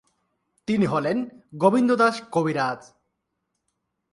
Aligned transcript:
তিনি 0.67 0.85
হলেন 0.85 1.17
গোবিন্দদাস 1.55 2.15
কবিরাজ। 2.31 2.81